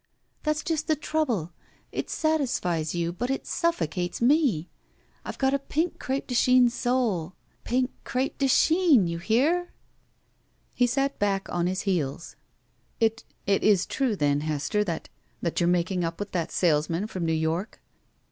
That's 0.41 0.63
just 0.63 0.87
the 0.87 0.95
trouble. 0.95 1.53
It 1.91 2.09
satisfies 2.09 2.95
you, 2.95 3.13
but 3.13 3.29
it 3.29 3.45
suffocates 3.45 4.19
me. 4.19 4.67
I've 5.23 5.37
got 5.37 5.53
a 5.53 5.59
pink 5.59 5.99
cr6pe 5.99 6.25
de 6.25 6.33
Chine 6.33 6.69
soul. 6.71 7.35
Pink 7.63 7.91
cr6pe 8.03 8.37
de 8.39 8.47
Chine— 8.47 9.05
^you 9.05 9.21
hear?" 9.21 9.75
He 10.73 10.87
sat 10.87 11.19
back 11.19 11.47
on 11.49 11.67
his 11.67 11.81
heels. 11.81 12.35
"It— 12.99 13.23
Is 13.45 13.83
it 13.85 13.89
true, 13.89 14.15
then, 14.15 14.41
Hester 14.41 14.83
that— 14.85 15.09
that 15.43 15.59
you're 15.59 15.67
making 15.69 16.03
up 16.03 16.19
with 16.19 16.31
that 16.31 16.51
salesman 16.51 17.05
from 17.05 17.23
New 17.23 17.31
York?" 17.33 17.79